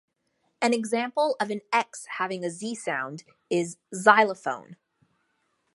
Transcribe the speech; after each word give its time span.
An 0.63 0.73
example 0.73 1.35
of 1.39 1.51
an 1.51 1.61
X 1.71 2.07
having 2.17 2.43
a 2.43 2.49
Z 2.49 2.73
sound 2.73 3.23
is 3.51 3.77
xylophone. 3.93 4.77